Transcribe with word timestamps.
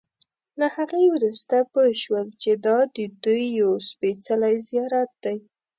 له 0.59 0.67
هغې 0.75 1.05
وروسته 1.15 1.55
پوی 1.71 1.91
شول 2.03 2.27
چې 2.41 2.51
دا 2.67 2.77
ددوی 2.95 3.43
یو 3.61 3.71
سپېڅلی 3.89 4.55
زیارت 4.69 5.11
دی. 5.23 5.37